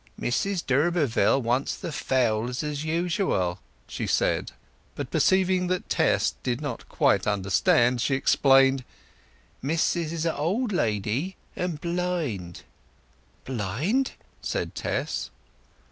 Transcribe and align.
"Mrs 0.19 0.65
d'Urberville 0.65 1.39
wants 1.43 1.75
the 1.77 1.91
fowls 1.91 2.63
as 2.63 2.83
usual," 2.83 3.59
she 3.87 4.07
said; 4.07 4.51
but 4.95 5.11
perceiving 5.11 5.67
that 5.67 5.89
Tess 5.89 6.33
did 6.41 6.59
not 6.59 6.89
quite 6.89 7.27
understand, 7.27 8.01
she 8.01 8.15
explained, 8.15 8.83
"Mis'ess 9.61 10.11
is 10.11 10.25
a 10.25 10.35
old 10.35 10.71
lady, 10.71 11.35
and 11.55 11.79
blind." 11.79 12.63
"Blind!" 13.45 14.13
said 14.41 14.73
Tess. 14.73 15.29